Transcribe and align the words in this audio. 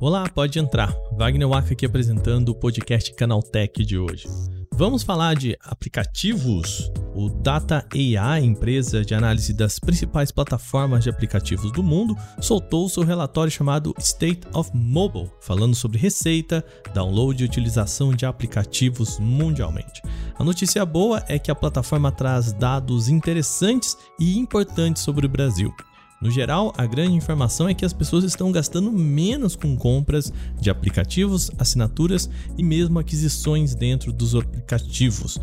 Olá, 0.00 0.28
pode 0.28 0.58
entrar. 0.58 0.92
Wagner 1.12 1.48
Waka 1.48 1.74
aqui 1.74 1.86
apresentando 1.86 2.48
o 2.48 2.54
podcast 2.54 3.14
Canaltech 3.14 3.84
de 3.84 3.96
hoje. 3.96 4.26
Vamos 4.74 5.02
falar 5.02 5.36
de 5.36 5.56
aplicativos? 5.62 6.90
O 7.14 7.28
Data 7.28 7.86
AI, 7.92 8.42
empresa 8.42 9.04
de 9.04 9.14
análise 9.14 9.52
das 9.52 9.78
principais 9.78 10.32
plataformas 10.32 11.04
de 11.04 11.10
aplicativos 11.10 11.70
do 11.72 11.82
mundo, 11.82 12.16
soltou 12.40 12.88
seu 12.88 13.02
relatório 13.02 13.52
chamado 13.52 13.94
State 13.98 14.40
of 14.54 14.70
Mobile, 14.74 15.30
falando 15.42 15.74
sobre 15.74 15.98
receita, 15.98 16.64
download 16.94 17.42
e 17.42 17.46
utilização 17.46 18.14
de 18.14 18.24
aplicativos 18.24 19.18
mundialmente. 19.18 20.00
A 20.38 20.42
notícia 20.42 20.86
boa 20.86 21.22
é 21.28 21.38
que 21.38 21.50
a 21.50 21.54
plataforma 21.54 22.10
traz 22.10 22.54
dados 22.54 23.08
interessantes 23.10 23.94
e 24.18 24.38
importantes 24.38 25.02
sobre 25.02 25.26
o 25.26 25.28
Brasil. 25.28 25.72
No 26.22 26.30
geral, 26.30 26.72
a 26.78 26.86
grande 26.86 27.16
informação 27.16 27.68
é 27.68 27.74
que 27.74 27.84
as 27.84 27.92
pessoas 27.92 28.22
estão 28.22 28.52
gastando 28.52 28.92
menos 28.92 29.56
com 29.56 29.76
compras 29.76 30.32
de 30.60 30.70
aplicativos, 30.70 31.50
assinaturas 31.58 32.30
e 32.56 32.62
mesmo 32.62 33.00
aquisições 33.00 33.74
dentro 33.74 34.12
dos 34.12 34.36
aplicativos. 34.36 35.40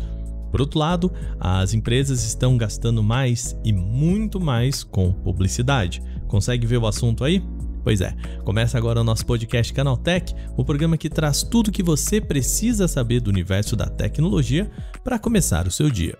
Por 0.50 0.62
outro 0.62 0.78
lado, 0.78 1.12
as 1.38 1.74
empresas 1.74 2.24
estão 2.24 2.56
gastando 2.56 3.02
mais 3.02 3.54
e 3.62 3.74
muito 3.74 4.40
mais 4.40 4.82
com 4.82 5.12
publicidade. 5.12 6.02
Consegue 6.26 6.66
ver 6.66 6.78
o 6.78 6.86
assunto 6.86 7.24
aí? 7.24 7.44
Pois 7.84 8.00
é, 8.00 8.16
começa 8.42 8.78
agora 8.78 9.02
o 9.02 9.04
nosso 9.04 9.26
podcast 9.26 9.74
Canaltech, 9.74 10.34
o 10.56 10.64
programa 10.64 10.96
que 10.96 11.10
traz 11.10 11.42
tudo 11.42 11.68
o 11.68 11.72
que 11.72 11.82
você 11.82 12.22
precisa 12.22 12.88
saber 12.88 13.20
do 13.20 13.28
universo 13.28 13.76
da 13.76 13.86
tecnologia 13.86 14.70
para 15.04 15.18
começar 15.18 15.66
o 15.66 15.70
seu 15.70 15.90
dia. 15.90 16.16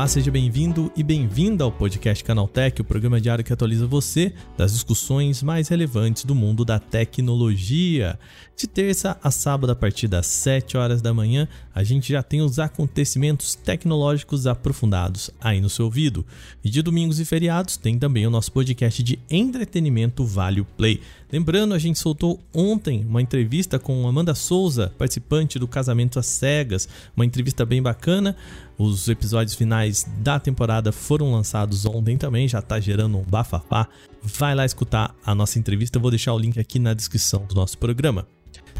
Olá, 0.00 0.08
seja 0.08 0.30
bem-vindo 0.30 0.90
e 0.96 1.02
bem-vinda 1.02 1.62
ao 1.62 1.70
podcast 1.70 2.24
Canaltech, 2.24 2.80
o 2.80 2.84
programa 2.84 3.20
diário 3.20 3.44
que 3.44 3.52
atualiza 3.52 3.86
você 3.86 4.32
das 4.56 4.72
discussões 4.72 5.42
mais 5.42 5.68
relevantes 5.68 6.24
do 6.24 6.34
mundo 6.34 6.64
da 6.64 6.78
tecnologia. 6.78 8.18
De 8.56 8.66
terça 8.66 9.18
a 9.22 9.30
sábado, 9.30 9.70
a 9.70 9.76
partir 9.76 10.08
das 10.08 10.26
7 10.26 10.78
horas 10.78 11.02
da 11.02 11.12
manhã, 11.12 11.46
a 11.74 11.84
gente 11.84 12.14
já 12.14 12.22
tem 12.22 12.40
os 12.40 12.58
acontecimentos 12.58 13.54
tecnológicos 13.54 14.46
aprofundados 14.46 15.30
aí 15.38 15.60
no 15.60 15.68
seu 15.68 15.84
ouvido. 15.84 16.24
E 16.64 16.70
de 16.70 16.80
domingos 16.80 17.20
e 17.20 17.26
feriados 17.26 17.76
tem 17.76 17.98
também 17.98 18.26
o 18.26 18.30
nosso 18.30 18.50
podcast 18.52 19.02
de 19.02 19.18
entretenimento 19.30 20.24
Vale 20.24 20.64
Play. 20.78 21.02
Lembrando, 21.32 21.74
a 21.74 21.78
gente 21.78 21.98
soltou 21.98 22.40
ontem 22.52 23.04
uma 23.08 23.22
entrevista 23.22 23.78
com 23.78 24.06
Amanda 24.08 24.34
Souza, 24.34 24.92
participante 24.98 25.58
do 25.58 25.68
Casamento 25.68 26.18
às 26.18 26.26
Cegas, 26.26 26.88
uma 27.16 27.24
entrevista 27.24 27.64
bem 27.64 27.80
bacana. 27.80 28.36
Os 28.76 29.08
episódios 29.08 29.54
finais 29.54 30.04
da 30.18 30.40
temporada 30.40 30.90
foram 30.90 31.32
lançados 31.32 31.86
ontem 31.86 32.16
também, 32.16 32.48
já 32.48 32.60
tá 32.60 32.80
gerando 32.80 33.18
um 33.18 33.22
bafafá. 33.22 33.86
Vai 34.22 34.54
lá 34.54 34.64
escutar 34.64 35.14
a 35.24 35.34
nossa 35.34 35.58
entrevista, 35.58 35.98
eu 35.98 36.02
vou 36.02 36.10
deixar 36.10 36.34
o 36.34 36.38
link 36.38 36.58
aqui 36.58 36.78
na 36.78 36.94
descrição 36.94 37.44
do 37.46 37.54
nosso 37.54 37.78
programa. 37.78 38.26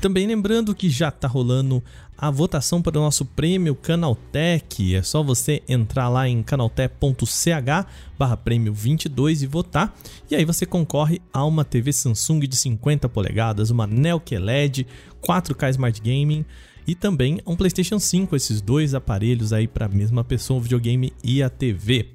Também 0.00 0.26
lembrando 0.26 0.74
que 0.74 0.88
já 0.88 1.10
está 1.10 1.28
rolando 1.28 1.82
a 2.16 2.30
votação 2.30 2.80
para 2.80 2.98
o 2.98 3.02
nosso 3.02 3.22
prêmio 3.24 3.74
Canaltech. 3.74 4.94
É 4.94 5.02
só 5.02 5.22
você 5.22 5.62
entrar 5.68 6.08
lá 6.08 6.26
em 6.26 6.42
canaltech.ch 6.42 7.86
barra 8.18 8.34
prêmio 8.34 8.72
22 8.72 9.42
e 9.42 9.46
votar. 9.46 9.94
E 10.30 10.34
aí 10.34 10.44
você 10.46 10.64
concorre 10.64 11.20
a 11.30 11.44
uma 11.44 11.66
TV 11.66 11.92
Samsung 11.92 12.40
de 12.40 12.56
50 12.56 13.10
polegadas, 13.10 13.68
uma 13.68 13.86
Neo 13.86 14.18
QLED, 14.18 14.86
4K 15.22 15.68
Smart 15.70 16.00
Gaming 16.00 16.46
e 16.86 16.94
também 16.94 17.38
um 17.46 17.54
PlayStation 17.54 17.98
5, 17.98 18.34
esses 18.34 18.62
dois 18.62 18.94
aparelhos 18.94 19.52
aí 19.52 19.68
para 19.68 19.84
a 19.84 19.88
mesma 19.88 20.24
pessoa, 20.24 20.58
o 20.58 20.62
videogame 20.62 21.12
e 21.22 21.42
a 21.42 21.50
TV. 21.50 22.08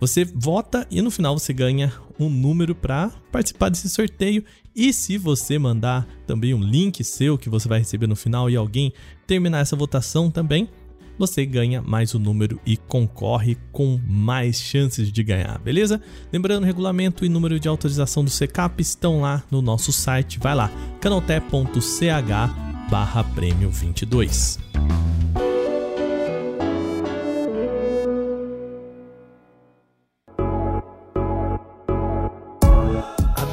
Você 0.00 0.24
vota 0.24 0.86
e 0.90 1.02
no 1.02 1.10
final 1.10 1.38
você 1.38 1.52
ganha 1.52 1.92
um 2.18 2.30
número 2.30 2.74
para 2.74 3.10
participar 3.30 3.68
desse 3.68 3.88
sorteio. 3.90 4.42
E 4.74 4.92
se 4.92 5.18
você 5.18 5.58
mandar 5.58 6.08
também 6.26 6.54
um 6.54 6.62
link 6.62 7.04
seu 7.04 7.36
que 7.36 7.50
você 7.50 7.68
vai 7.68 7.80
receber 7.80 8.06
no 8.06 8.16
final 8.16 8.48
e 8.48 8.56
alguém 8.56 8.92
terminar 9.26 9.60
essa 9.60 9.76
votação 9.76 10.30
também, 10.30 10.68
você 11.18 11.44
ganha 11.44 11.82
mais 11.82 12.14
um 12.14 12.18
número 12.18 12.58
e 12.64 12.78
concorre 12.78 13.58
com 13.70 14.00
mais 14.08 14.58
chances 14.58 15.12
de 15.12 15.22
ganhar, 15.22 15.58
beleza? 15.58 16.00
Lembrando, 16.32 16.64
regulamento 16.64 17.26
e 17.26 17.28
número 17.28 17.60
de 17.60 17.68
autorização 17.68 18.24
do 18.24 18.30
CCAP 18.30 18.80
estão 18.80 19.20
lá 19.20 19.42
no 19.50 19.60
nosso 19.60 19.92
site. 19.92 20.38
Vai 20.38 20.54
lá, 20.54 20.70
canalté.ch 20.98 22.10
barra 22.90 23.22
prêmio 23.22 23.70
22. 23.70 24.58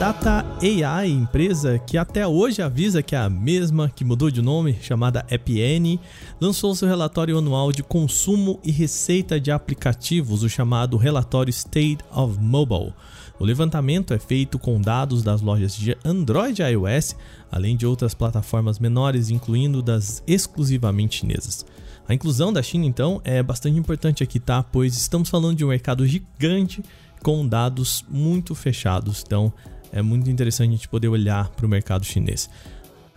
Data 0.08 0.46
AI, 0.62 1.10
empresa 1.10 1.78
que 1.78 1.98
até 1.98 2.26
hoje 2.26 2.62
avisa 2.62 3.04
que 3.04 3.14
é 3.14 3.20
a 3.20 3.30
mesma 3.30 3.90
que 3.90 4.06
mudou 4.06 4.32
de 4.32 4.42
nome, 4.42 4.78
chamada 4.82 5.26
AppN, 5.30 6.00
lançou 6.40 6.74
seu 6.74 6.88
relatório 6.88 7.38
anual 7.38 7.74
de 7.74 7.84
consumo 7.84 8.58
e 8.64 8.72
receita 8.72 9.38
de 9.38 9.52
aplicativos, 9.52 10.44
o 10.44 10.50
chamado 10.50 10.96
relatório 10.96 11.50
State 11.50 11.98
of 12.10 12.40
Mobile. 12.40 12.94
O 13.38 13.44
levantamento 13.44 14.14
é 14.14 14.18
feito 14.18 14.58
com 14.58 14.80
dados 14.80 15.24
das 15.24 15.42
lojas 15.42 15.76
de 15.76 15.98
Android 16.06 16.62
e 16.62 16.66
iOS, 16.72 17.14
além 17.52 17.76
de 17.76 17.86
outras 17.86 18.14
plataformas 18.14 18.80
menores, 18.80 19.30
incluindo 19.30 19.82
das 19.82 20.24
exclusivamente 20.26 21.18
chinesas. 21.18 21.66
A 22.08 22.14
inclusão 22.14 22.54
da 22.54 22.64
China, 22.64 22.86
então, 22.86 23.20
é 23.26 23.44
bastante 23.44 23.78
importante 23.78 24.24
aqui, 24.24 24.40
tá? 24.40 24.64
Pois 24.64 24.96
estamos 24.96 25.28
falando 25.28 25.58
de 25.58 25.66
um 25.66 25.68
mercado 25.68 26.08
gigante 26.08 26.82
com 27.22 27.46
dados 27.46 28.06
muito 28.10 28.56
fechados. 28.56 29.24
Então, 29.26 29.52
é 29.92 30.02
muito 30.02 30.30
interessante 30.30 30.70
a 30.70 30.74
gente 30.74 30.88
poder 30.88 31.08
olhar 31.08 31.50
para 31.50 31.66
o 31.66 31.70
mercado 31.70 32.06
chinês. 32.06 32.50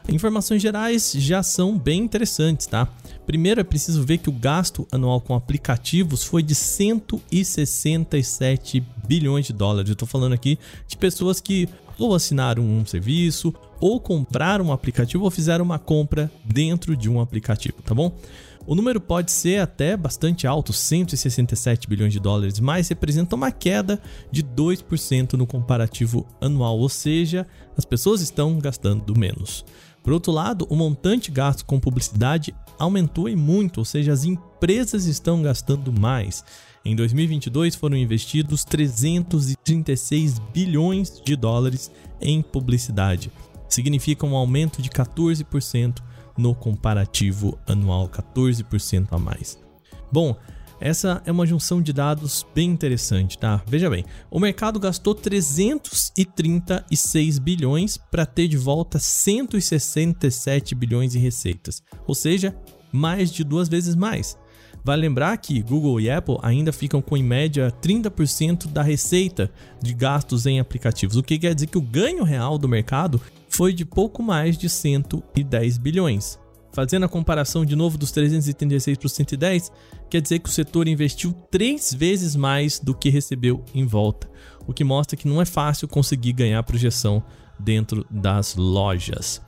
Informações 0.08 0.62
gerais 0.62 1.12
já 1.16 1.42
são 1.42 1.78
bem 1.78 2.02
interessantes, 2.02 2.66
tá? 2.66 2.88
Primeiro 3.26 3.60
é 3.60 3.64
preciso 3.64 4.02
ver 4.02 4.18
que 4.18 4.28
o 4.28 4.32
gasto 4.32 4.84
anual 4.90 5.20
com 5.20 5.34
aplicativos 5.34 6.24
foi 6.24 6.42
de 6.42 6.54
167 6.54 8.82
bilhões 9.06 9.46
de 9.46 9.52
dólares. 9.52 9.88
Eu 9.88 9.92
estou 9.92 10.08
falando 10.08 10.32
aqui 10.32 10.58
de 10.88 10.96
pessoas 10.96 11.40
que 11.40 11.68
ou 11.98 12.14
assinaram 12.14 12.64
um 12.64 12.84
serviço, 12.86 13.54
ou 13.78 14.00
compraram 14.00 14.64
um 14.66 14.72
aplicativo, 14.72 15.24
ou 15.24 15.30
fizeram 15.30 15.64
uma 15.64 15.78
compra 15.78 16.30
dentro 16.44 16.96
de 16.96 17.08
um 17.10 17.20
aplicativo, 17.20 17.76
tá 17.84 17.94
bom? 17.94 18.16
O 18.66 18.74
número 18.74 19.00
pode 19.00 19.32
ser 19.32 19.60
até 19.60 19.96
bastante 19.96 20.46
alto, 20.46 20.72
167 20.72 21.88
bilhões 21.88 22.12
de 22.12 22.20
dólares, 22.20 22.60
mas 22.60 22.88
representa 22.88 23.34
uma 23.34 23.50
queda 23.50 24.00
de 24.30 24.42
2% 24.42 25.32
no 25.32 25.46
comparativo 25.46 26.26
anual, 26.40 26.78
ou 26.78 26.88
seja, 26.88 27.46
as 27.76 27.84
pessoas 27.84 28.20
estão 28.20 28.58
gastando 28.58 29.18
menos. 29.18 29.64
Por 30.02 30.12
outro 30.12 30.32
lado, 30.32 30.66
o 30.70 30.76
montante 30.76 31.30
gasto 31.30 31.64
com 31.64 31.80
publicidade 31.80 32.54
aumentou 32.78 33.28
em 33.28 33.36
muito, 33.36 33.78
ou 33.78 33.84
seja, 33.84 34.12
as 34.12 34.24
empresas 34.24 35.06
estão 35.06 35.42
gastando 35.42 35.92
mais. 35.92 36.44
Em 36.84 36.96
2022 36.96 37.74
foram 37.74 37.96
investidos 37.96 38.64
336 38.64 40.38
bilhões 40.52 41.20
de 41.24 41.36
dólares 41.36 41.90
em 42.20 42.40
publicidade. 42.40 43.30
Significa 43.68 44.26
um 44.26 44.34
aumento 44.34 44.80
de 44.80 44.88
14% 44.88 45.98
no 46.40 46.54
comparativo 46.54 47.58
anual, 47.66 48.08
14% 48.08 49.08
a 49.10 49.18
mais. 49.18 49.58
Bom, 50.10 50.34
essa 50.80 51.22
é 51.26 51.32
uma 51.32 51.46
junção 51.46 51.82
de 51.82 51.92
dados 51.92 52.46
bem 52.54 52.70
interessante, 52.70 53.36
tá? 53.36 53.62
Veja 53.66 53.90
bem, 53.90 54.06
o 54.30 54.40
mercado 54.40 54.80
gastou 54.80 55.14
336 55.14 57.38
bilhões 57.38 57.98
para 57.98 58.24
ter 58.24 58.48
de 58.48 58.56
volta 58.56 58.98
167 58.98 60.74
bilhões 60.74 61.14
em 61.14 61.18
receitas, 61.18 61.82
ou 62.06 62.14
seja, 62.14 62.56
mais 62.90 63.30
de 63.30 63.44
duas 63.44 63.68
vezes 63.68 63.94
mais. 63.94 64.38
Vale 64.82 65.02
lembrar 65.02 65.36
que 65.36 65.60
Google 65.60 66.00
e 66.00 66.10
Apple 66.10 66.38
ainda 66.42 66.72
ficam 66.72 67.02
com 67.02 67.14
em 67.14 67.22
média 67.22 67.70
30% 67.82 68.68
da 68.68 68.80
receita 68.82 69.52
de 69.82 69.92
gastos 69.92 70.46
em 70.46 70.58
aplicativos, 70.58 71.16
o 71.16 71.22
que 71.22 71.38
quer 71.38 71.54
dizer 71.54 71.66
que 71.66 71.76
o 71.76 71.82
ganho 71.82 72.24
real 72.24 72.56
do 72.56 72.66
mercado 72.66 73.20
foi 73.60 73.74
de 73.74 73.84
pouco 73.84 74.22
mais 74.22 74.56
de 74.56 74.70
110 74.70 75.76
bilhões. 75.76 76.38
Fazendo 76.72 77.04
a 77.04 77.08
comparação 77.10 77.62
de 77.62 77.76
novo 77.76 77.98
dos 77.98 78.10
336 78.10 78.96
para 78.96 79.06
os 79.06 79.12
110, 79.12 79.70
quer 80.08 80.22
dizer 80.22 80.38
que 80.38 80.48
o 80.48 80.52
setor 80.52 80.88
investiu 80.88 81.34
três 81.50 81.92
vezes 81.92 82.34
mais 82.34 82.80
do 82.80 82.94
que 82.94 83.10
recebeu 83.10 83.62
em 83.74 83.84
volta, 83.84 84.30
o 84.66 84.72
que 84.72 84.82
mostra 84.82 85.14
que 85.14 85.28
não 85.28 85.42
é 85.42 85.44
fácil 85.44 85.86
conseguir 85.86 86.32
ganhar 86.32 86.62
projeção 86.62 87.22
dentro 87.58 88.06
das 88.10 88.56
lojas. 88.56 89.42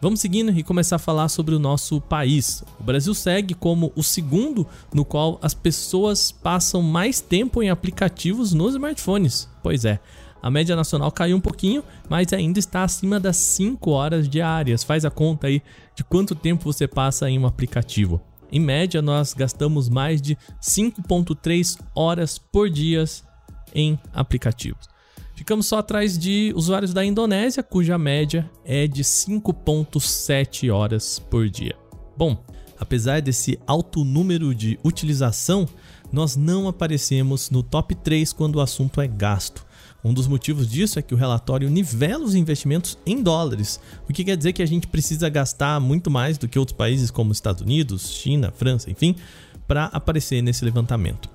Vamos 0.00 0.20
seguindo 0.20 0.50
e 0.58 0.62
começar 0.62 0.96
a 0.96 0.98
falar 0.98 1.28
sobre 1.28 1.54
o 1.54 1.58
nosso 1.58 2.00
país. 2.00 2.64
O 2.80 2.82
Brasil 2.82 3.12
segue 3.12 3.52
como 3.52 3.92
o 3.94 4.02
segundo 4.02 4.66
no 4.94 5.04
qual 5.04 5.38
as 5.42 5.52
pessoas 5.52 6.32
passam 6.32 6.80
mais 6.80 7.20
tempo 7.20 7.62
em 7.62 7.68
aplicativos 7.68 8.54
nos 8.54 8.72
smartphones. 8.72 9.46
Pois 9.62 9.84
é, 9.84 10.00
a 10.42 10.50
média 10.50 10.74
nacional 10.74 11.10
caiu 11.12 11.36
um 11.36 11.40
pouquinho, 11.40 11.82
mas 12.08 12.32
ainda 12.32 12.58
está 12.58 12.82
acima 12.82 13.20
das 13.20 13.36
5 13.36 13.90
horas 13.90 14.28
diárias. 14.28 14.82
Faz 14.82 15.04
a 15.04 15.10
conta 15.10 15.46
aí 15.46 15.62
de 15.94 16.02
quanto 16.02 16.34
tempo 16.34 16.64
você 16.64 16.88
passa 16.88 17.28
em 17.28 17.38
um 17.38 17.46
aplicativo. 17.46 18.20
Em 18.52 18.58
média, 18.58 19.00
nós 19.00 19.32
gastamos 19.32 19.88
mais 19.88 20.20
de 20.20 20.36
5,3 20.60 21.78
horas 21.94 22.38
por 22.38 22.68
dia 22.68 23.04
em 23.74 23.98
aplicativos. 24.12 24.88
Ficamos 25.34 25.66
só 25.66 25.78
atrás 25.78 26.18
de 26.18 26.52
usuários 26.54 26.92
da 26.92 27.04
Indonésia, 27.04 27.62
cuja 27.62 27.96
média 27.96 28.50
é 28.64 28.86
de 28.86 29.02
5,7 29.02 30.70
horas 30.70 31.18
por 31.18 31.48
dia. 31.48 31.76
Bom, 32.16 32.44
apesar 32.78 33.22
desse 33.22 33.58
alto 33.66 34.04
número 34.04 34.54
de 34.54 34.78
utilização, 34.84 35.66
nós 36.12 36.36
não 36.36 36.66
aparecemos 36.68 37.50
no 37.50 37.62
top 37.62 37.94
3 37.94 38.32
quando 38.32 38.56
o 38.56 38.60
assunto 38.60 39.00
é 39.00 39.06
gasto. 39.06 39.64
Um 40.04 40.14
dos 40.14 40.26
motivos 40.26 40.68
disso 40.68 40.98
é 40.98 41.02
que 41.02 41.14
o 41.14 41.16
relatório 41.16 41.68
nivela 41.68 42.24
os 42.24 42.34
investimentos 42.34 42.98
em 43.04 43.22
dólares, 43.22 43.78
o 44.08 44.12
que 44.12 44.24
quer 44.24 44.36
dizer 44.36 44.52
que 44.52 44.62
a 44.62 44.66
gente 44.66 44.86
precisa 44.86 45.28
gastar 45.28 45.78
muito 45.80 46.10
mais 46.10 46.38
do 46.38 46.48
que 46.48 46.58
outros 46.58 46.76
países 46.76 47.10
como 47.10 47.32
Estados 47.32 47.62
Unidos, 47.62 48.10
China, 48.10 48.52
França, 48.56 48.90
enfim, 48.90 49.14
para 49.68 49.86
aparecer 49.86 50.42
nesse 50.42 50.64
levantamento. 50.64 51.28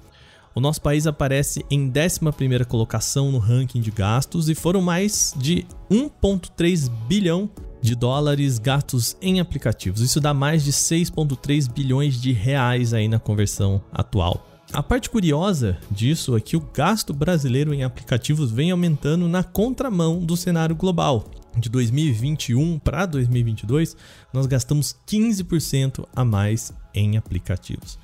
O 0.55 0.61
nosso 0.61 0.81
país 0.81 1.05
aparece 1.05 1.65
em 1.69 1.91
11ª 1.91 2.65
colocação 2.65 3.29
no 3.29 3.39
ranking 3.39 3.81
de 3.81 3.91
gastos 3.91 4.47
e 4.47 4.55
foram 4.55 4.81
mais 4.81 5.33
de 5.37 5.65
1.3 5.91 6.89
bilhão 7.07 7.49
de 7.81 7.93
dólares 7.93 8.57
gastos 8.57 9.17
em 9.21 9.41
aplicativos. 9.41 9.99
Isso 10.01 10.21
dá 10.21 10.33
mais 10.33 10.63
de 10.63 10.71
6.3 10.71 11.69
bilhões 11.69 12.19
de 12.19 12.31
reais 12.31 12.93
aí 12.93 13.09
na 13.09 13.19
conversão 13.19 13.83
atual. 13.91 14.54
A 14.75 14.83
parte 14.83 15.09
curiosa 15.09 15.77
disso 15.89 16.35
é 16.35 16.41
que 16.41 16.57
o 16.57 16.59
gasto 16.59 17.13
brasileiro 17.13 17.73
em 17.73 17.85
aplicativos 17.85 18.51
vem 18.51 18.71
aumentando 18.71 19.25
na 19.25 19.41
contramão 19.41 20.19
do 20.19 20.35
cenário 20.35 20.75
global. 20.75 21.31
De 21.55 21.69
2021 21.69 22.77
para 22.79 23.05
2022, 23.05 23.95
nós 24.33 24.45
gastamos 24.45 24.93
15% 25.07 26.05
a 26.13 26.25
mais 26.25 26.73
em 26.93 27.15
aplicativos. 27.15 27.97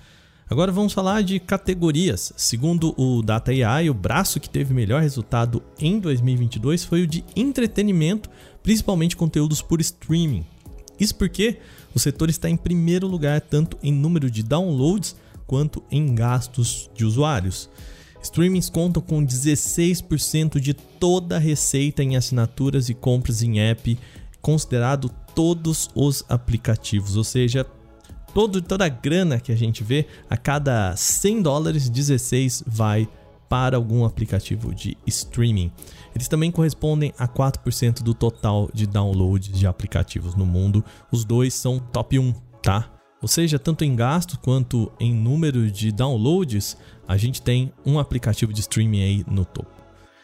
Agora 0.49 0.71
vamos 0.71 0.93
falar 0.93 1.23
de 1.23 1.41
categorias. 1.41 2.31
Segundo 2.37 2.95
o 2.97 3.21
Data 3.21 3.51
AI, 3.51 3.89
o 3.89 3.93
braço 3.93 4.39
que 4.39 4.49
teve 4.49 4.73
melhor 4.73 5.01
resultado 5.01 5.61
em 5.77 5.99
2022 5.99 6.85
foi 6.85 7.01
o 7.01 7.07
de 7.07 7.21
entretenimento, 7.35 8.29
principalmente 8.63 9.17
conteúdos 9.17 9.61
por 9.61 9.81
streaming. 9.81 10.45
Isso 10.97 11.15
porque 11.15 11.57
o 11.93 11.99
setor 11.99 12.29
está 12.29 12.49
em 12.49 12.55
primeiro 12.55 13.07
lugar 13.07 13.41
tanto 13.41 13.77
em 13.83 13.91
número 13.91 14.31
de 14.31 14.41
downloads 14.41 15.17
quanto 15.51 15.83
em 15.91 16.15
gastos 16.15 16.89
de 16.95 17.03
usuários. 17.03 17.69
Streamings 18.23 18.69
contam 18.69 19.03
com 19.03 19.21
16% 19.21 20.61
de 20.61 20.73
toda 20.73 21.35
a 21.35 21.39
receita 21.39 22.01
em 22.01 22.15
assinaturas 22.15 22.87
e 22.87 22.93
compras 22.93 23.43
em 23.43 23.59
app, 23.59 23.99
considerado 24.41 25.09
todos 25.35 25.89
os 25.93 26.23
aplicativos, 26.29 27.17
ou 27.17 27.25
seja, 27.25 27.65
todo, 28.33 28.61
toda 28.61 28.85
a 28.85 28.89
grana 28.89 29.41
que 29.41 29.51
a 29.51 29.55
gente 29.55 29.83
vê, 29.83 30.07
a 30.29 30.37
cada 30.37 30.95
100 30.95 31.41
dólares, 31.41 31.89
16 31.89 32.63
vai 32.65 33.05
para 33.49 33.75
algum 33.75 34.05
aplicativo 34.05 34.73
de 34.73 34.95
streaming. 35.05 35.69
Eles 36.15 36.29
também 36.29 36.49
correspondem 36.49 37.13
a 37.17 37.27
4% 37.27 38.01
do 38.03 38.13
total 38.13 38.69
de 38.73 38.87
downloads 38.87 39.51
de 39.51 39.67
aplicativos 39.67 40.33
no 40.33 40.45
mundo. 40.45 40.81
Os 41.11 41.25
dois 41.25 41.53
são 41.53 41.77
top 41.77 42.17
1, 42.17 42.31
tá? 42.63 43.00
Ou 43.21 43.27
seja, 43.27 43.59
tanto 43.59 43.83
em 43.83 43.95
gasto 43.95 44.39
quanto 44.39 44.91
em 44.99 45.13
número 45.13 45.69
de 45.69 45.91
downloads, 45.91 46.75
a 47.07 47.17
gente 47.17 47.41
tem 47.41 47.71
um 47.85 47.99
aplicativo 47.99 48.51
de 48.51 48.61
streaming 48.61 49.03
aí 49.03 49.25
no 49.29 49.45
topo. 49.45 49.69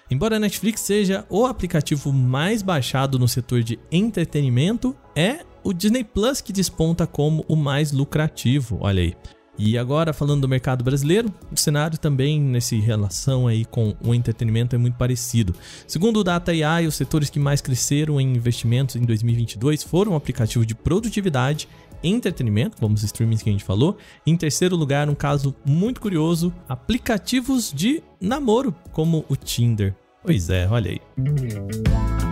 Embora 0.09 0.37
a 0.37 0.39
Netflix 0.39 0.81
seja 0.81 1.25
o 1.29 1.45
aplicativo 1.45 2.13
mais 2.13 2.61
baixado 2.61 3.19
no 3.19 3.27
setor 3.27 3.61
de 3.61 3.77
entretenimento, 3.91 4.95
é 5.15 5.41
o 5.63 5.73
Disney 5.73 6.03
Plus 6.03 6.39
que 6.39 6.53
desponta 6.53 7.05
como 7.05 7.43
o 7.47 7.55
mais 7.55 7.91
lucrativo, 7.91 8.77
olha 8.79 9.03
aí. 9.03 9.15
E 9.59 9.75
agora 9.75 10.13
falando 10.13 10.41
do 10.41 10.47
mercado 10.47 10.83
brasileiro, 10.83 11.33
o 11.51 11.57
cenário 11.57 11.97
também 11.97 12.39
nesse 12.39 12.79
relação 12.79 13.47
aí 13.47 13.65
com 13.65 13.95
o 14.05 14.13
entretenimento 14.13 14.75
é 14.75 14.77
muito 14.79 14.95
parecido. 14.97 15.53
Segundo 15.87 16.19
o 16.19 16.23
Data 16.23 16.51
AI, 16.51 16.85
os 16.85 16.93
setores 16.93 17.29
que 17.29 17.39
mais 17.39 17.59
cresceram 17.59 18.21
em 18.21 18.35
investimentos 18.35 18.95
em 18.95 19.01
2022 19.01 19.83
foram 19.83 20.11
o 20.11 20.15
aplicativo 20.15 20.63
de 20.63 20.75
produtividade 20.75 21.67
entretenimento, 22.03 22.77
como 22.77 22.95
os 22.95 23.03
streamings 23.03 23.41
que 23.41 23.49
a 23.49 23.51
gente 23.51 23.63
falou. 23.63 23.97
Em 24.25 24.35
terceiro 24.35 24.75
lugar, 24.75 25.09
um 25.09 25.15
caso 25.15 25.55
muito 25.65 26.01
curioso, 26.01 26.53
aplicativos 26.67 27.71
de 27.73 28.03
namoro, 28.19 28.75
como 28.91 29.25
o 29.29 29.35
Tinder. 29.35 29.95
Pois 30.23 30.49
é, 30.49 30.67
olha 30.67 30.91
aí. 30.91 32.26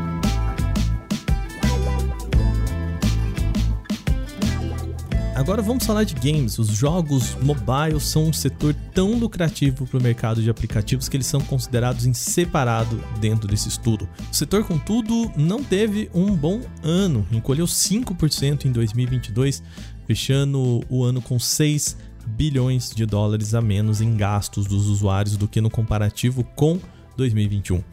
Agora 5.35 5.61
vamos 5.61 5.85
falar 5.85 6.05
de 6.05 6.13
games. 6.15 6.57
Os 6.57 6.69
jogos 6.69 7.35
mobile 7.41 7.99
são 7.99 8.29
um 8.29 8.33
setor 8.33 8.73
tão 8.93 9.19
lucrativo 9.19 9.85
para 9.85 9.99
o 9.99 10.01
mercado 10.01 10.41
de 10.41 10.49
aplicativos 10.49 11.09
que 11.09 11.17
eles 11.17 11.27
são 11.27 11.41
considerados 11.41 12.05
em 12.05 12.13
separado 12.13 13.03
dentro 13.19 13.45
desse 13.45 13.67
estudo. 13.67 14.07
O 14.31 14.33
setor, 14.33 14.63
contudo, 14.63 15.29
não 15.35 15.61
teve 15.61 16.09
um 16.13 16.33
bom 16.33 16.61
ano, 16.81 17.27
encolheu 17.33 17.65
5% 17.65 18.63
em 18.63 18.71
2022, 18.71 19.61
fechando 20.07 20.81
o 20.89 21.03
ano 21.03 21.21
com 21.21 21.37
6 21.37 21.97
bilhões 22.25 22.91
de 22.91 23.05
dólares 23.05 23.53
a 23.53 23.61
menos 23.61 23.99
em 23.99 24.15
gastos 24.15 24.65
dos 24.65 24.87
usuários 24.87 25.35
do 25.35 25.49
que 25.49 25.59
no 25.59 25.69
comparativo 25.69 26.45
com 26.55 26.79
2021. 27.17 27.83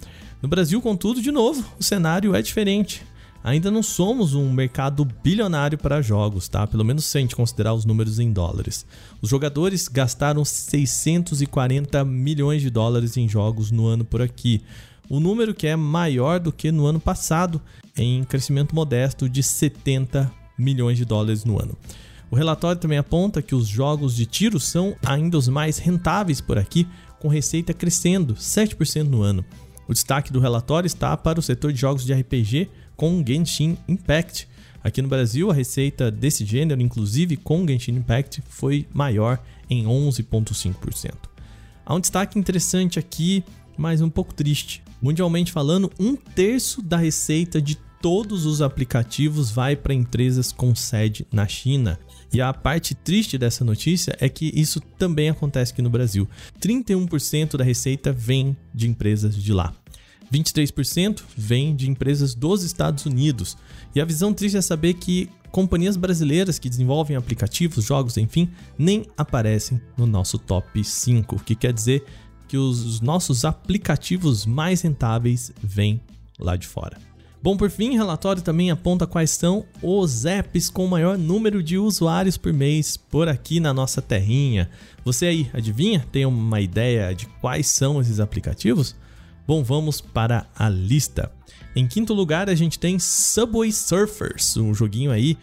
No 0.41 0.49
Brasil, 0.49 0.81
contudo, 0.81 1.21
de 1.21 1.33
novo, 1.33 1.65
o 1.77 1.83
cenário 1.83 2.37
é 2.37 2.41
diferente 2.41 3.03
ainda 3.43 3.71
não 3.71 3.83
somos 3.83 4.35
um 4.35 4.53
mercado 4.53 5.05
bilionário 5.05 5.77
para 5.77 6.03
jogos, 6.03 6.49
tá? 6.49 6.67
Pelo 6.67 6.85
menos 6.85 7.05
se 7.05 7.19
a 7.19 7.21
gente 7.21 7.37
considerar 7.37 7.75
os 7.75 7.85
números 7.85 8.19
em 8.19 8.33
dólares. 8.33 8.87
Os 9.21 9.29
jogadores 9.29 9.89
gastaram 9.89 10.45
640 10.45 12.05
milhões 12.05 12.63
de 12.63 12.71
dólares 12.71 13.17
em 13.17 13.29
jogos 13.29 13.71
no 13.71 13.87
ano 13.87 14.05
por 14.05 14.23
aqui. 14.23 14.63
O 15.09 15.21
número 15.21 15.55
que 15.55 15.67
é 15.67 15.77
maior 15.77 16.39
do 16.41 16.53
que 16.53 16.71
no 16.71 16.87
ano 16.87 17.01
passado, 17.01 17.61
em 17.97 18.25
crescimento 18.25 18.75
modesto 18.75 19.29
de 19.29 19.43
70 19.43 20.31
milhões 20.59 20.97
de 20.97 21.05
dólares 21.05 21.45
no 21.45 21.61
ano. 21.61 21.77
O 22.31 22.37
relatório 22.37 22.81
também 22.81 22.97
aponta 22.97 23.43
que 23.43 23.55
os 23.55 23.67
jogos 23.67 24.17
de 24.17 24.25
tiro 24.25 24.59
são 24.59 24.97
ainda 25.05 25.37
os 25.37 25.49
mais 25.49 25.77
rentáveis 25.77 26.41
por 26.41 26.57
aqui, 26.57 26.89
com 27.21 27.29
receita 27.29 27.75
crescendo 27.75 28.35
7% 28.35 29.03
no 29.03 29.21
ano. 29.23 29.45
O 29.87 29.93
destaque 29.93 30.33
do 30.33 30.41
relatório 30.41 30.87
está 30.87 31.15
para 31.15 31.39
o 31.39 31.43
setor 31.43 31.73
de 31.73 31.81
jogos 31.81 32.07
de 32.07 32.15
RPG, 32.15 32.71
com 33.03 33.21
Genshin 33.27 33.77
Impact. 33.89 34.47
Aqui 34.81 35.03
no 35.03 35.09
Brasil, 35.09 35.51
a 35.51 35.55
receita 35.55 36.09
desse 36.09 36.45
gênero, 36.45 36.81
inclusive 36.81 37.37
com 37.37 37.67
Genshin 37.67 37.97
Impact, 37.97 38.41
foi 38.49 38.87
maior 38.95 39.43
em 39.69 39.87
11,5%. 39.87 41.13
Há 41.85 41.95
um 41.97 41.99
destaque 41.99 42.39
interessante 42.39 43.01
aqui, 43.01 43.43
mas 43.77 44.01
um 44.01 44.09
pouco 44.09 44.33
triste. 44.33 44.85
Mundialmente 45.03 45.51
falando, 45.51 45.91
um 45.99 46.15
terço 46.15 46.81
da 46.81 46.97
receita 46.97 47.61
de 47.61 47.75
todos 48.01 48.47
os 48.47 48.63
aplicativos 48.63 49.51
vai 49.51 49.75
para 49.75 49.93
empresas 49.93 50.53
com 50.53 50.73
sede 50.73 51.27
na 51.33 51.49
China. 51.49 51.99
E 52.33 52.41
a 52.41 52.53
parte 52.53 52.95
triste 52.95 53.37
dessa 53.37 53.65
notícia 53.65 54.17
é 54.21 54.29
que 54.29 54.53
isso 54.55 54.81
também 54.81 55.29
acontece 55.29 55.73
aqui 55.73 55.83
no 55.83 55.91
Brasil. 55.91 56.29
31% 56.61 57.57
da 57.57 57.65
receita 57.65 58.13
vem 58.13 58.57
de 58.73 58.89
empresas 58.89 59.35
de 59.35 59.53
lá. 59.53 59.75
23% 60.33 61.23
vem 61.37 61.77
de 61.77 61.91
empresas 61.91 62.35
dos 62.35 62.63
Estados 62.63 63.05
Unidos. 63.05 63.57
E 63.95 64.01
a 64.01 64.05
visão 64.05 64.33
triste 64.33 64.57
é 64.57 64.63
saber 64.63 64.95
que 64.95 65.29
companhias 65.51 65.97
brasileiras 65.97 66.59
que 66.59 66.71
desenvolvem 66.71 67.17
aplicativos, 67.17 67.85
jogos, 67.85 68.17
enfim, 68.17 68.49
nem 68.79 69.07
aparecem 69.17 69.81
no 69.97 70.07
nosso 70.07 70.39
top 70.39 70.83
5, 70.83 71.37
o 71.37 71.39
que 71.39 71.55
quer 71.55 71.73
dizer 71.73 72.05
que 72.49 72.57
os 72.57 73.01
nossos 73.01 73.45
aplicativos 73.45 74.47
mais 74.47 74.81
rentáveis 74.81 75.53
vêm 75.63 76.01
lá 76.39 76.57
de 76.57 76.67
fora. 76.67 76.97
Bom, 77.43 77.57
por 77.57 77.71
fim, 77.71 77.91
o 77.91 77.99
relatório 77.99 78.41
também 78.41 78.71
aponta 78.71 79.07
quais 79.07 79.31
são 79.31 79.67
os 79.83 80.25
apps 80.25 80.71
com 80.71 80.87
maior 80.87 81.19
número 81.19 81.61
de 81.61 81.77
usuários 81.77 82.37
por 82.37 82.53
mês 82.53 82.97
por 82.97 83.29
aqui 83.29 83.59
na 83.59 83.75
nossa 83.75 84.01
terrinha. 84.01 84.71
Você 85.05 85.27
aí, 85.27 85.51
adivinha? 85.53 86.07
Tem 86.13 86.25
uma 86.25 86.61
ideia 86.61 87.13
de 87.13 87.27
quais 87.41 87.67
são 87.67 88.01
esses 88.01 88.21
aplicativos? 88.21 88.95
Bom, 89.47 89.65
vamos 89.65 90.01
para 90.01 90.47
a 90.57 90.69
lista. 90.69 91.33
Em 91.75 91.87
quinto 91.87 92.15
lugar, 92.15 92.49
a 92.49 92.55
gente 92.55 92.79
tem 92.79 92.99
Subway 92.99 93.73
Surfers, 93.73 94.57
um 94.57 94.73
joguinho 94.73 95.11
aí. 95.11 95.37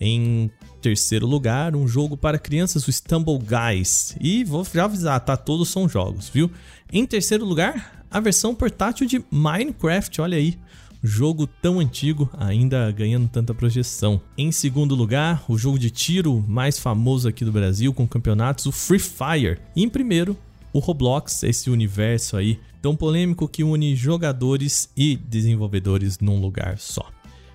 Em 0.00 0.50
terceiro 0.82 1.24
lugar, 1.24 1.76
um 1.76 1.86
jogo 1.86 2.16
para 2.16 2.36
crianças, 2.36 2.88
o 2.88 2.92
Stumble 2.92 3.38
Guys. 3.38 4.16
E 4.20 4.42
vou 4.42 4.66
já 4.74 4.84
avisar, 4.84 5.20
tá? 5.20 5.36
Todos 5.36 5.68
são 5.68 5.88
jogos, 5.88 6.28
viu? 6.28 6.50
Em 6.92 7.06
terceiro 7.06 7.44
lugar, 7.44 8.04
a 8.10 8.18
versão 8.18 8.56
portátil 8.56 9.06
de 9.06 9.24
Minecraft, 9.30 10.20
olha 10.20 10.36
aí. 10.36 10.58
Jogo 11.00 11.46
tão 11.46 11.78
antigo, 11.78 12.28
ainda 12.36 12.90
ganhando 12.90 13.28
tanta 13.28 13.54
projeção. 13.54 14.20
Em 14.36 14.50
segundo 14.50 14.96
lugar, 14.96 15.44
o 15.48 15.56
jogo 15.56 15.78
de 15.78 15.90
tiro 15.90 16.44
mais 16.48 16.78
famoso 16.78 17.28
aqui 17.28 17.44
do 17.44 17.52
Brasil, 17.52 17.94
com 17.94 18.08
campeonatos, 18.08 18.66
o 18.66 18.72
Free 18.72 18.98
Fire. 18.98 19.60
E 19.76 19.84
em 19.84 19.88
primeiro, 19.88 20.36
o 20.72 20.80
Roblox, 20.80 21.44
esse 21.44 21.70
universo 21.70 22.36
aí 22.36 22.58
tão 22.84 22.94
polêmico 22.94 23.48
que 23.48 23.64
une 23.64 23.96
jogadores 23.96 24.90
e 24.94 25.16
desenvolvedores 25.16 26.18
num 26.18 26.38
lugar 26.38 26.76
só. 26.76 27.08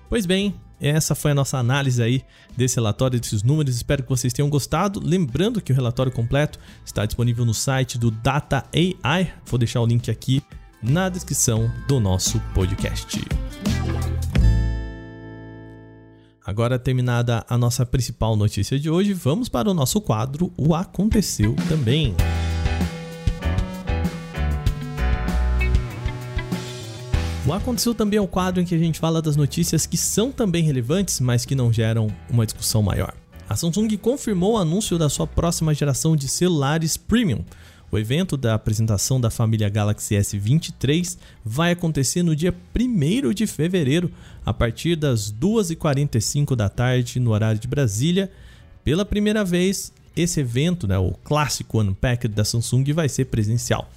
Pois 0.08 0.26
bem, 0.26 0.56
essa 0.80 1.14
foi 1.14 1.30
a 1.30 1.34
nossa 1.36 1.56
análise 1.56 2.02
aí 2.02 2.24
desse 2.56 2.74
relatório, 2.74 3.20
desses 3.20 3.44
números. 3.44 3.76
Espero 3.76 4.02
que 4.02 4.08
vocês 4.08 4.32
tenham 4.32 4.50
gostado. 4.50 4.98
Lembrando 5.00 5.60
que 5.60 5.70
o 5.70 5.74
relatório 5.74 6.10
completo 6.10 6.58
está 6.84 7.06
disponível 7.06 7.44
no 7.44 7.54
site 7.54 7.96
do 7.96 8.10
Data 8.10 8.66
AI. 8.74 9.32
Vou 9.46 9.56
deixar 9.56 9.80
o 9.80 9.86
link 9.86 10.10
aqui 10.10 10.42
na 10.82 11.08
descrição 11.08 11.70
do 11.86 12.00
nosso 12.00 12.40
podcast. 12.52 13.20
Agora 16.44 16.76
terminada 16.76 17.46
a 17.48 17.56
nossa 17.56 17.86
principal 17.86 18.34
notícia 18.34 18.80
de 18.80 18.90
hoje, 18.90 19.12
vamos 19.12 19.48
para 19.48 19.70
o 19.70 19.74
nosso 19.74 20.00
quadro 20.00 20.52
O 20.56 20.74
Aconteceu 20.74 21.54
Também. 21.68 22.16
O 27.46 27.52
Aconteceu 27.52 27.94
Também 27.94 28.18
é 28.18 28.20
o 28.20 28.28
quadro 28.28 28.60
em 28.60 28.66
que 28.66 28.74
a 28.74 28.78
gente 28.78 29.00
fala 29.00 29.22
das 29.22 29.34
notícias 29.34 29.86
que 29.86 29.96
são 29.96 30.30
também 30.30 30.62
relevantes, 30.62 31.20
mas 31.20 31.44
que 31.44 31.54
não 31.54 31.72
geram 31.72 32.08
uma 32.28 32.44
discussão 32.44 32.82
maior. 32.82 33.14
A 33.48 33.56
Samsung 33.56 33.88
confirmou 33.96 34.52
o 34.52 34.58
anúncio 34.58 34.98
da 34.98 35.08
sua 35.08 35.26
próxima 35.26 35.74
geração 35.74 36.14
de 36.14 36.28
celulares 36.28 36.96
premium, 36.96 37.44
o 37.92 37.98
evento 37.98 38.36
da 38.36 38.54
apresentação 38.54 39.20
da 39.20 39.30
família 39.30 39.68
Galaxy 39.68 40.14
S23 40.14 41.18
vai 41.44 41.72
acontecer 41.72 42.22
no 42.22 42.36
dia 42.36 42.54
1 42.78 43.34
de 43.34 43.48
fevereiro, 43.48 44.12
a 44.46 44.54
partir 44.54 44.94
das 44.94 45.32
2h45 45.32 46.54
da 46.54 46.68
tarde, 46.68 47.18
no 47.18 47.32
horário 47.32 47.58
de 47.58 47.66
Brasília. 47.66 48.30
Pela 48.84 49.04
primeira 49.04 49.44
vez, 49.44 49.92
esse 50.14 50.38
evento, 50.38 50.86
né, 50.86 50.98
o 50.98 51.10
clássico 51.24 51.80
Unpacked 51.80 52.32
da 52.32 52.44
Samsung, 52.44 52.92
vai 52.92 53.08
ser 53.08 53.24
presencial. 53.24 53.90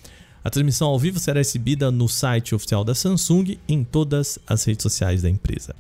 A 0.43 0.49
transmissão 0.49 0.89
ao 0.89 0.99
vivo 0.99 1.19
será 1.19 1.39
exibida 1.39 1.89
no 1.89 2.09
site 2.09 2.53
oficial 2.53 2.83
da 2.83 2.93
Samsung 2.93 3.57
em 3.67 3.83
todas 3.83 4.37
as 4.45 4.65
redes 4.65 4.83
sociais 4.83 5.21
da 5.21 5.29
empresa. 5.29 5.73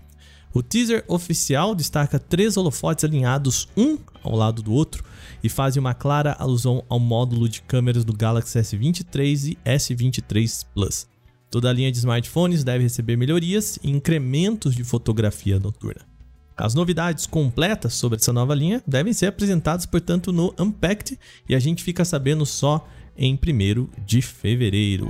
O 0.53 0.63
teaser 0.63 1.03
oficial 1.07 1.75
destaca 1.75 2.17
três 2.17 2.55
holofotes 2.55 3.03
alinhados 3.03 3.67
um 3.75 3.97
ao 4.23 4.35
lado 4.35 4.61
do 4.61 4.71
outro 4.71 5.03
e 5.43 5.49
fazem 5.49 5.81
uma 5.81 5.93
clara 5.93 6.35
alusão 6.39 6.83
ao 6.87 6.99
módulo 6.99 7.49
de 7.49 7.61
câmeras 7.63 8.05
do 8.05 8.13
Galaxy 8.13 8.57
S23 8.59 9.51
e 9.51 9.69
S23 9.69 10.65
Plus. 10.73 11.07
Toda 11.51 11.69
a 11.69 11.73
linha 11.73 11.91
de 11.91 11.97
smartphones 11.97 12.63
deve 12.63 12.83
receber 12.83 13.17
melhorias 13.17 13.77
e 13.83 13.91
incrementos 13.91 14.73
de 14.73 14.83
fotografia 14.83 15.59
noturna. 15.59 16.01
As 16.55 16.73
novidades 16.73 17.25
completas 17.25 17.95
sobre 17.95 18.17
essa 18.17 18.31
nova 18.31 18.55
linha 18.55 18.81
devem 18.87 19.11
ser 19.11 19.25
apresentadas, 19.25 19.85
portanto, 19.85 20.31
no 20.31 20.53
Unpacked 20.57 21.19
e 21.49 21.55
a 21.55 21.59
gente 21.59 21.83
fica 21.83 22.05
sabendo 22.05 22.45
só 22.45 22.87
em 23.17 23.35
1 23.35 23.87
de 24.05 24.21
fevereiro. 24.21 25.09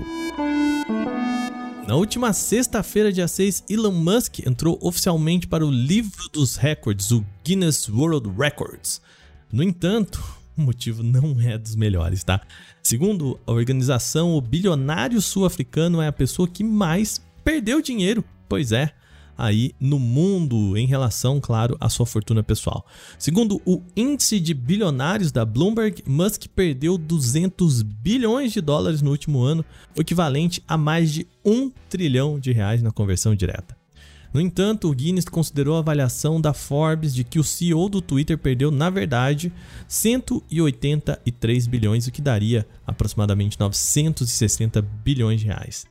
Na 1.88 1.96
última 1.96 2.32
sexta-feira, 2.32 3.12
dia 3.12 3.28
6, 3.28 3.66
Elon 3.70 3.92
Musk 3.92 4.40
entrou 4.40 4.80
oficialmente 4.82 5.48
para 5.48 5.66
o 5.66 5.72
livro 5.72 6.30
dos 6.32 6.56
recordes, 6.56 7.12
o 7.12 7.26
Guinness 7.44 7.90
World 7.90 8.30
Records. 8.38 9.02
No 9.52 9.62
entanto, 9.62 10.24
o 10.58 10.62
motivo 10.62 11.04
não 11.04 11.40
é 11.42 11.58
dos 11.58 11.76
melhores, 11.76 12.24
tá? 12.24 12.42
Segundo 12.82 13.40
a 13.46 13.52
organização, 13.52 14.34
o 14.34 14.42
bilionário 14.42 15.22
sul-africano 15.22 16.02
é 16.02 16.08
a 16.08 16.14
pessoa 16.14 16.48
que 16.48 16.64
mais 16.64 17.22
perdeu 17.44 17.82
dinheiro. 17.82 18.24
Pois 18.48 18.72
é, 18.72 18.94
aí 19.38 19.74
no 19.80 20.00
mundo 20.00 20.78
em 20.78 20.86
relação, 20.86 21.40
claro, 21.40 21.78
à 21.80 21.90
sua 21.90 22.06
fortuna 22.06 22.44
pessoal. 22.44 22.86
Segundo 23.18 23.62
o 23.66 23.82
índice 23.96 24.40
de 24.40 24.54
bilionários 24.54 25.32
da 25.32 25.46
Bloomberg, 25.46 26.04
Musk 26.06 26.46
perdeu 26.56 26.98
200 26.98 27.82
bilhões 27.82 28.52
de 28.52 28.62
dólares 28.62 29.02
no 29.02 29.12
último 29.12 29.42
ano, 29.42 29.66
o 29.98 30.02
equivalente 30.02 30.64
a 30.68 30.78
mais 30.78 31.12
de 31.12 31.28
um 31.46 31.72
trilhão 31.90 32.40
de 32.40 32.52
reais 32.52 32.82
na 32.82 32.92
conversão 32.92 33.36
direta. 33.36 33.76
No 34.34 34.42
entanto, 34.42 34.90
o 34.90 34.96
Guinness 34.96 35.26
considerou 35.26 35.76
a 35.76 35.80
avaliação 35.80 36.42
da 36.42 36.54
Forbes 36.54 37.14
de 37.14 37.24
que 37.24 37.38
o 37.38 37.44
CEO 37.44 37.88
do 37.88 38.02
Twitter 38.02 38.36
perdeu, 38.36 38.72
na 38.72 38.90
verdade, 38.90 39.54
183 39.88 41.68
bilhões, 41.68 42.08
o 42.08 42.12
que 42.12 42.22
daria 42.22 42.68
aproximadamente 42.86 43.60
960 43.60 44.82
bilhões 44.82 45.40
de 45.40 45.46
reais. 45.46 45.86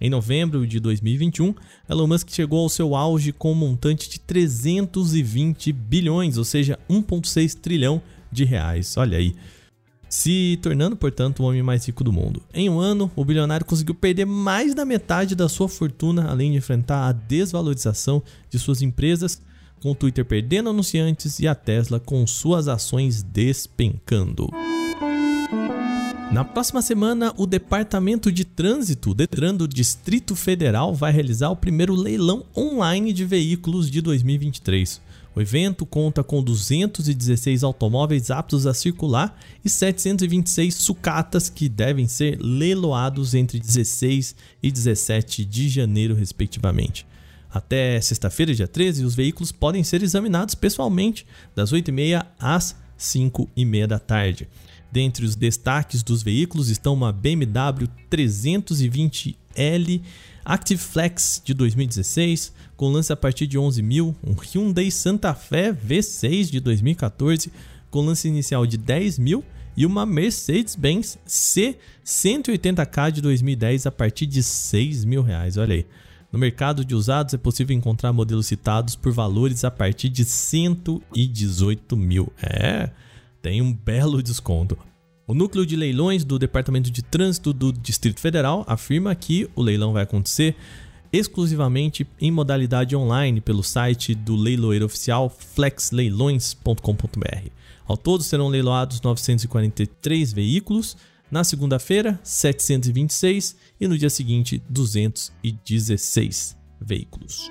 Em 0.00 0.10
novembro 0.10 0.66
de 0.66 0.78
2021, 0.78 1.54
Elon 1.88 2.06
Musk 2.06 2.28
chegou 2.30 2.60
ao 2.60 2.68
seu 2.68 2.94
auge 2.94 3.32
com 3.32 3.52
um 3.52 3.54
montante 3.54 4.10
de 4.10 4.20
320 4.20 5.72
bilhões, 5.72 6.36
ou 6.36 6.44
seja, 6.44 6.78
1,6 6.88 7.54
trilhão 7.54 8.02
de 8.30 8.44
reais. 8.44 8.94
Olha 8.98 9.16
aí, 9.16 9.34
se 10.08 10.58
tornando, 10.62 10.96
portanto, 10.96 11.40
o 11.40 11.46
homem 11.46 11.62
mais 11.62 11.86
rico 11.86 12.04
do 12.04 12.12
mundo. 12.12 12.42
Em 12.52 12.68
um 12.68 12.78
ano, 12.78 13.10
o 13.16 13.24
bilionário 13.24 13.64
conseguiu 13.64 13.94
perder 13.94 14.26
mais 14.26 14.74
da 14.74 14.84
metade 14.84 15.34
da 15.34 15.48
sua 15.48 15.68
fortuna, 15.68 16.28
além 16.28 16.52
de 16.52 16.58
enfrentar 16.58 17.08
a 17.08 17.12
desvalorização 17.12 18.22
de 18.50 18.58
suas 18.58 18.82
empresas, 18.82 19.40
com 19.80 19.92
o 19.92 19.94
Twitter 19.94 20.24
perdendo 20.24 20.70
anunciantes 20.70 21.38
e 21.38 21.48
a 21.48 21.54
Tesla 21.54 21.98
com 21.98 22.26
suas 22.26 22.68
ações 22.68 23.22
despencando. 23.22 24.48
Na 26.36 26.44
próxima 26.44 26.82
semana, 26.82 27.32
o 27.38 27.46
Departamento 27.46 28.30
de 28.30 28.44
Trânsito, 28.44 29.14
Detran 29.14 29.54
do 29.54 29.66
Distrito 29.66 30.36
Federal, 30.36 30.94
vai 30.94 31.10
realizar 31.10 31.48
o 31.48 31.56
primeiro 31.56 31.94
leilão 31.94 32.44
online 32.54 33.10
de 33.10 33.24
veículos 33.24 33.90
de 33.90 34.02
2023. 34.02 35.00
O 35.34 35.40
evento 35.40 35.86
conta 35.86 36.22
com 36.22 36.42
216 36.42 37.64
automóveis 37.64 38.30
aptos 38.30 38.66
a 38.66 38.74
circular 38.74 39.34
e 39.64 39.70
726 39.70 40.74
sucatas 40.74 41.48
que 41.48 41.70
devem 41.70 42.06
ser 42.06 42.38
leiloados 42.38 43.32
entre 43.32 43.58
16 43.58 44.36
e 44.62 44.70
17 44.70 45.42
de 45.42 45.70
janeiro, 45.70 46.14
respectivamente. 46.14 47.06
Até 47.50 47.98
sexta-feira, 47.98 48.54
dia 48.54 48.68
13, 48.68 49.06
os 49.06 49.14
veículos 49.14 49.52
podem 49.52 49.82
ser 49.82 50.02
examinados 50.02 50.54
pessoalmente 50.54 51.26
das 51.54 51.72
8h30 51.72 52.26
às 52.38 52.76
5h30 52.98 53.86
da 53.86 53.98
tarde. 53.98 54.46
Dentre 54.96 55.26
os 55.26 55.36
destaques 55.36 56.02
dos 56.02 56.22
veículos 56.22 56.70
estão 56.70 56.94
uma 56.94 57.12
BMW 57.12 57.86
320L 58.10 60.00
Active 60.42 60.80
Flex 60.80 61.42
de 61.44 61.52
2016, 61.52 62.50
com 62.78 62.88
lance 62.88 63.12
a 63.12 63.16
partir 63.16 63.46
de 63.46 63.58
11 63.58 63.82
mil, 63.82 64.16
um 64.26 64.32
Hyundai 64.32 64.90
Santa 64.90 65.34
Fe 65.34 65.70
V6 65.70 66.50
de 66.50 66.60
2014, 66.60 67.52
com 67.90 68.06
lance 68.06 68.26
inicial 68.26 68.64
de 68.64 68.78
10 68.78 69.18
mil, 69.18 69.44
e 69.76 69.84
uma 69.84 70.06
Mercedes-Benz 70.06 71.18
C180K 71.28 73.10
de 73.10 73.20
2010 73.20 73.84
a 73.84 73.92
partir 73.92 74.24
de 74.24 74.42
6 74.42 75.04
mil 75.04 75.20
reais. 75.20 75.58
Olha 75.58 75.74
aí. 75.74 75.84
No 76.32 76.38
mercado 76.38 76.82
de 76.82 76.94
usados 76.94 77.34
é 77.34 77.36
possível 77.36 77.76
encontrar 77.76 78.14
modelos 78.14 78.46
citados 78.46 78.96
por 78.96 79.12
valores 79.12 79.62
a 79.62 79.70
partir 79.70 80.08
de 80.08 80.24
118 80.24 81.94
mil. 81.98 82.32
É, 82.42 82.88
tem 83.46 83.62
um 83.62 83.72
belo 83.72 84.20
desconto. 84.20 84.76
O 85.24 85.32
núcleo 85.32 85.64
de 85.64 85.76
leilões 85.76 86.24
do 86.24 86.36
Departamento 86.36 86.90
de 86.90 87.00
Trânsito 87.00 87.52
do 87.52 87.72
Distrito 87.72 88.18
Federal 88.18 88.64
afirma 88.66 89.14
que 89.14 89.48
o 89.54 89.62
leilão 89.62 89.92
vai 89.92 90.02
acontecer 90.02 90.56
exclusivamente 91.12 92.04
em 92.20 92.32
modalidade 92.32 92.96
online 92.96 93.40
pelo 93.40 93.62
site 93.62 94.16
do 94.16 94.34
leiloeiro 94.34 94.84
oficial 94.84 95.30
flexleilões.com.br. 95.30 97.50
Ao 97.86 97.96
todo 97.96 98.24
serão 98.24 98.48
leiloados 98.48 99.00
943 99.00 100.32
veículos, 100.32 100.96
na 101.30 101.44
segunda-feira 101.44 102.18
726 102.24 103.54
e 103.80 103.86
no 103.86 103.96
dia 103.96 104.10
seguinte 104.10 104.60
216 104.68 106.56
veículos. 106.80 107.48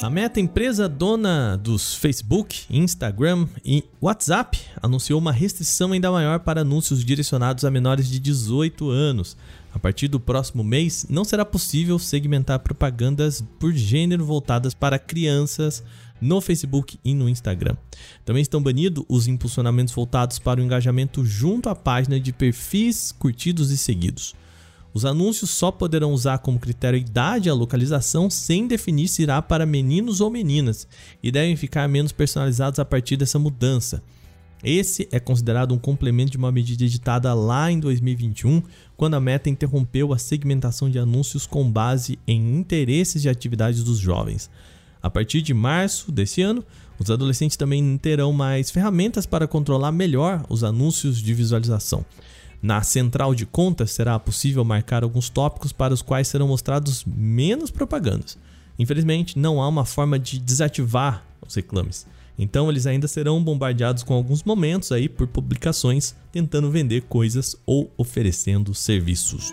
A 0.00 0.08
Meta, 0.08 0.38
empresa 0.38 0.88
dona 0.88 1.56
dos 1.56 1.96
Facebook, 1.96 2.64
Instagram 2.70 3.48
e 3.64 3.82
WhatsApp, 4.00 4.56
anunciou 4.80 5.18
uma 5.18 5.32
restrição 5.32 5.90
ainda 5.90 6.08
maior 6.12 6.38
para 6.38 6.60
anúncios 6.60 7.04
direcionados 7.04 7.64
a 7.64 7.70
menores 7.70 8.08
de 8.08 8.20
18 8.20 8.90
anos. 8.90 9.36
A 9.74 9.78
partir 9.78 10.06
do 10.06 10.20
próximo 10.20 10.62
mês, 10.62 11.04
não 11.10 11.24
será 11.24 11.44
possível 11.44 11.98
segmentar 11.98 12.60
propagandas 12.60 13.42
por 13.58 13.72
gênero 13.72 14.24
voltadas 14.24 14.72
para 14.72 15.00
crianças 15.00 15.82
no 16.20 16.40
Facebook 16.40 16.96
e 17.04 17.12
no 17.12 17.28
Instagram. 17.28 17.76
Também 18.24 18.42
estão 18.42 18.62
banidos 18.62 19.04
os 19.08 19.26
impulsionamentos 19.26 19.92
voltados 19.92 20.38
para 20.38 20.60
o 20.60 20.62
engajamento 20.62 21.24
junto 21.24 21.68
à 21.68 21.74
página 21.74 22.20
de 22.20 22.32
perfis 22.32 23.10
curtidos 23.10 23.72
e 23.72 23.76
seguidos. 23.76 24.34
Os 24.98 25.04
anúncios 25.04 25.50
só 25.50 25.70
poderão 25.70 26.12
usar 26.12 26.38
como 26.38 26.58
critério 26.58 26.98
a 26.98 27.00
idade 27.00 27.48
e 27.48 27.50
a 27.50 27.54
localização 27.54 28.28
sem 28.28 28.66
definir 28.66 29.06
se 29.06 29.22
irá 29.22 29.40
para 29.40 29.64
meninos 29.64 30.20
ou 30.20 30.28
meninas 30.28 30.88
e 31.22 31.30
devem 31.30 31.54
ficar 31.54 31.86
menos 31.86 32.10
personalizados 32.10 32.80
a 32.80 32.84
partir 32.84 33.16
dessa 33.16 33.38
mudança. 33.38 34.02
Esse 34.60 35.08
é 35.12 35.20
considerado 35.20 35.72
um 35.72 35.78
complemento 35.78 36.32
de 36.32 36.36
uma 36.36 36.50
medida 36.50 36.82
editada 36.82 37.32
lá 37.32 37.70
em 37.70 37.78
2021, 37.78 38.60
quando 38.96 39.14
a 39.14 39.20
Meta 39.20 39.48
interrompeu 39.48 40.12
a 40.12 40.18
segmentação 40.18 40.90
de 40.90 40.98
anúncios 40.98 41.46
com 41.46 41.70
base 41.70 42.18
em 42.26 42.56
interesses 42.56 43.24
e 43.24 43.28
atividades 43.28 43.84
dos 43.84 44.00
jovens. 44.00 44.50
A 45.00 45.08
partir 45.08 45.42
de 45.42 45.54
março 45.54 46.10
desse 46.10 46.42
ano, 46.42 46.64
os 46.98 47.08
adolescentes 47.08 47.56
também 47.56 47.96
terão 47.98 48.32
mais 48.32 48.68
ferramentas 48.68 49.26
para 49.26 49.46
controlar 49.46 49.92
melhor 49.92 50.44
os 50.48 50.64
anúncios 50.64 51.22
de 51.22 51.32
visualização. 51.32 52.04
Na 52.60 52.82
central 52.82 53.34
de 53.34 53.46
contas 53.46 53.92
será 53.92 54.18
possível 54.18 54.64
marcar 54.64 55.02
alguns 55.02 55.28
tópicos 55.28 55.72
para 55.72 55.94
os 55.94 56.02
quais 56.02 56.28
serão 56.28 56.48
mostrados 56.48 57.04
menos 57.04 57.70
propagandas. 57.70 58.36
Infelizmente, 58.78 59.38
não 59.38 59.60
há 59.60 59.68
uma 59.68 59.84
forma 59.84 60.18
de 60.18 60.38
desativar 60.38 61.24
os 61.46 61.54
reclames. 61.54 62.06
Então 62.38 62.70
eles 62.70 62.86
ainda 62.86 63.08
serão 63.08 63.42
bombardeados 63.42 64.02
com 64.04 64.14
alguns 64.14 64.44
momentos 64.44 64.92
aí 64.92 65.08
por 65.08 65.26
publicações 65.26 66.14
tentando 66.30 66.70
vender 66.70 67.02
coisas 67.02 67.56
ou 67.66 67.92
oferecendo 67.96 68.72
serviços. 68.74 69.52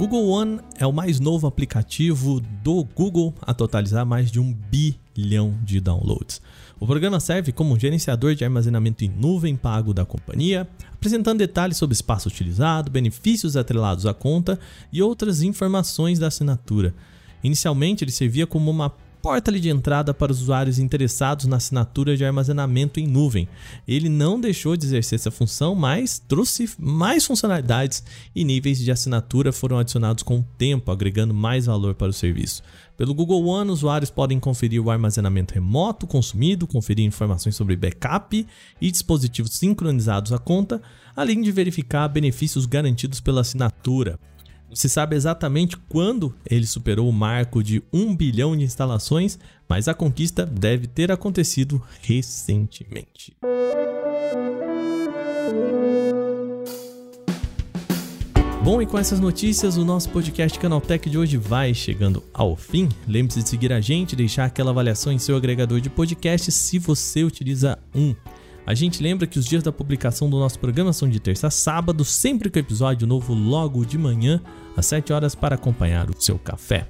Google 0.00 0.30
One 0.30 0.60
é 0.78 0.86
o 0.86 0.92
mais 0.94 1.20
novo 1.20 1.46
aplicativo 1.46 2.40
do 2.40 2.84
Google 2.84 3.34
a 3.42 3.52
totalizar 3.52 4.06
mais 4.06 4.30
de 4.30 4.40
um 4.40 4.50
bilhão 4.50 5.54
de 5.62 5.78
downloads. 5.78 6.40
O 6.80 6.86
programa 6.86 7.20
serve 7.20 7.52
como 7.52 7.74
um 7.74 7.78
gerenciador 7.78 8.34
de 8.34 8.42
armazenamento 8.42 9.04
em 9.04 9.10
nuvem 9.10 9.54
pago 9.56 9.92
da 9.92 10.06
companhia, 10.06 10.66
apresentando 10.90 11.40
detalhes 11.40 11.76
sobre 11.76 11.92
espaço 11.92 12.30
utilizado, 12.30 12.90
benefícios 12.90 13.58
atrelados 13.58 14.06
à 14.06 14.14
conta 14.14 14.58
e 14.90 15.02
outras 15.02 15.42
informações 15.42 16.18
da 16.18 16.28
assinatura. 16.28 16.94
Inicialmente, 17.44 18.02
ele 18.02 18.10
servia 18.10 18.46
como 18.46 18.70
uma 18.70 18.94
porta 19.22 19.52
de 19.52 19.68
entrada 19.68 20.14
para 20.14 20.32
os 20.32 20.40
usuários 20.42 20.78
interessados 20.78 21.46
na 21.46 21.56
assinatura 21.56 22.16
de 22.16 22.24
armazenamento 22.24 22.98
em 22.98 23.06
nuvem. 23.06 23.48
Ele 23.86 24.08
não 24.08 24.40
deixou 24.40 24.76
de 24.76 24.86
exercer 24.86 25.16
essa 25.16 25.30
função, 25.30 25.74
mas 25.74 26.18
trouxe 26.18 26.70
mais 26.78 27.26
funcionalidades 27.26 28.02
e 28.34 28.44
níveis 28.44 28.78
de 28.78 28.90
assinatura 28.90 29.52
foram 29.52 29.78
adicionados 29.78 30.22
com 30.22 30.38
o 30.38 30.46
tempo, 30.56 30.90
agregando 30.90 31.34
mais 31.34 31.66
valor 31.66 31.94
para 31.94 32.08
o 32.08 32.12
serviço. 32.12 32.62
Pelo 32.96 33.14
Google 33.14 33.46
One, 33.46 33.70
usuários 33.70 34.10
podem 34.10 34.38
conferir 34.38 34.82
o 34.82 34.90
armazenamento 34.90 35.54
remoto 35.54 36.06
consumido, 36.06 36.66
conferir 36.66 37.04
informações 37.04 37.56
sobre 37.56 37.76
backup 37.76 38.46
e 38.80 38.90
dispositivos 38.90 39.52
sincronizados 39.52 40.32
à 40.32 40.38
conta, 40.38 40.82
além 41.16 41.40
de 41.40 41.50
verificar 41.50 42.08
benefícios 42.08 42.66
garantidos 42.66 43.20
pela 43.20 43.40
assinatura. 43.40 44.18
Se 44.72 44.88
sabe 44.88 45.16
exatamente 45.16 45.76
quando 45.76 46.34
ele 46.48 46.66
superou 46.66 47.08
o 47.08 47.12
marco 47.12 47.62
de 47.62 47.82
1 47.92 48.14
bilhão 48.14 48.56
de 48.56 48.64
instalações, 48.64 49.38
mas 49.68 49.88
a 49.88 49.94
conquista 49.94 50.46
deve 50.46 50.86
ter 50.86 51.10
acontecido 51.10 51.82
recentemente. 52.02 53.36
Bom, 58.62 58.80
e 58.80 58.86
com 58.86 58.98
essas 58.98 59.18
notícias, 59.18 59.76
o 59.76 59.84
nosso 59.84 60.10
podcast 60.10 60.58
Canaltech 60.58 61.08
de 61.08 61.18
hoje 61.18 61.36
vai 61.36 61.72
chegando 61.72 62.22
ao 62.32 62.54
fim. 62.54 62.88
Lembre-se 63.08 63.42
de 63.42 63.48
seguir 63.48 63.72
a 63.72 63.80
gente, 63.80 64.14
deixar 64.14 64.44
aquela 64.44 64.70
avaliação 64.70 65.12
em 65.12 65.18
seu 65.18 65.34
agregador 65.34 65.80
de 65.80 65.88
podcast 65.88 66.52
se 66.52 66.78
você 66.78 67.24
utiliza 67.24 67.78
um. 67.94 68.14
A 68.70 68.74
gente 68.74 69.02
lembra 69.02 69.26
que 69.26 69.36
os 69.36 69.46
dias 69.46 69.64
da 69.64 69.72
publicação 69.72 70.30
do 70.30 70.38
nosso 70.38 70.56
programa 70.56 70.92
são 70.92 71.08
de 71.08 71.18
terça 71.18 71.48
a 71.48 71.50
sábado, 71.50 72.04
sempre 72.04 72.48
com 72.48 72.56
episódio 72.56 73.04
novo 73.04 73.34
logo 73.34 73.84
de 73.84 73.98
manhã, 73.98 74.40
às 74.76 74.86
7 74.86 75.12
horas, 75.12 75.34
para 75.34 75.56
acompanhar 75.56 76.08
o 76.08 76.14
seu 76.16 76.38
café. 76.38 76.86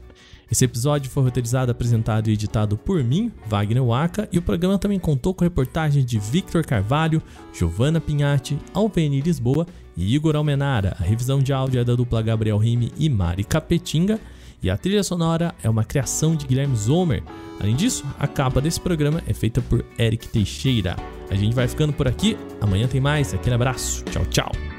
Esse 0.52 0.62
episódio 0.62 1.10
foi 1.10 1.22
roteirizado, 1.22 1.72
apresentado 1.72 2.28
e 2.28 2.34
editado 2.34 2.76
por 2.76 3.02
mim, 3.02 3.32
Wagner 3.46 3.82
Waka, 3.82 4.28
e 4.30 4.36
o 4.36 4.42
programa 4.42 4.78
também 4.78 4.98
contou 4.98 5.32
com 5.32 5.42
reportagens 5.42 6.04
de 6.04 6.18
Victor 6.18 6.66
Carvalho, 6.66 7.22
Giovanna 7.50 7.98
Pinhatti, 7.98 8.58
Alveni 8.74 9.22
Lisboa 9.22 9.66
e 9.96 10.14
Igor 10.14 10.36
Almenara. 10.36 10.94
A 11.00 11.02
revisão 11.02 11.38
de 11.38 11.50
áudio 11.50 11.80
é 11.80 11.84
da 11.84 11.94
dupla 11.94 12.20
Gabriel 12.20 12.58
Rime 12.58 12.92
e 12.98 13.08
Mari 13.08 13.42
Capetinga. 13.42 14.20
E 14.62 14.68
a 14.68 14.76
trilha 14.76 15.02
sonora 15.02 15.54
é 15.62 15.70
uma 15.70 15.82
criação 15.82 16.36
de 16.36 16.46
Guilherme 16.46 16.76
Zomer. 16.76 17.22
Além 17.58 17.74
disso, 17.74 18.04
a 18.18 18.26
capa 18.26 18.60
desse 18.60 18.78
programa 18.78 19.22
é 19.26 19.32
feita 19.32 19.62
por 19.62 19.82
Eric 19.98 20.28
Teixeira. 20.28 20.94
A 21.30 21.34
gente 21.34 21.54
vai 21.54 21.68
ficando 21.68 21.92
por 21.92 22.08
aqui. 22.08 22.36
Amanhã 22.60 22.86
tem 22.88 23.00
mais. 23.00 23.32
Aquele 23.32 23.54
abraço. 23.54 24.04
Tchau, 24.04 24.24
tchau. 24.26 24.69